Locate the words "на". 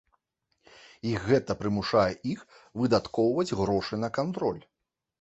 4.05-4.15